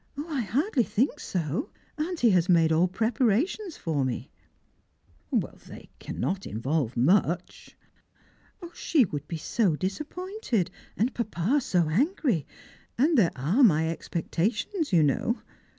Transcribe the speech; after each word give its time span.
"I 0.29 0.41
hardly 0.41 0.81
think 0.83 1.19
so; 1.19 1.69
auntie 1.95 2.31
has 2.31 2.49
made 2.49 2.71
all 2.71 2.87
preparations 2.87 3.77
for 3.77 4.03
me." 4.03 4.31
They 5.69 5.89
cannot 5.99 6.47
involve 6.47 6.97
much."" 6.97 7.77
She 8.73 9.05
would 9.05 9.27
be 9.27 9.37
so 9.37 9.75
disappointed, 9.75 10.71
and 10.97 11.13
papa 11.13 11.61
so 11.61 11.87
angry; 11.87 12.47
and 12.97 13.15
there 13.15 13.29
are 13.35 13.61
my 13.61 13.89
expectations, 13.89 14.91
you 14.91 15.03
know. 15.03 15.37